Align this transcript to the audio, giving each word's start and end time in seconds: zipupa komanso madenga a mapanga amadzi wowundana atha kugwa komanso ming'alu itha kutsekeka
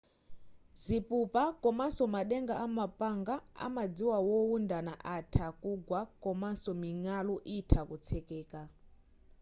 zipupa 0.83 1.43
komanso 1.63 2.03
madenga 2.15 2.53
a 2.63 2.67
mapanga 2.77 3.35
amadzi 3.65 4.03
wowundana 4.11 4.93
atha 5.17 5.47
kugwa 5.61 5.99
komanso 6.23 6.71
ming'alu 6.81 7.35
itha 7.57 7.81
kutsekeka 7.89 8.61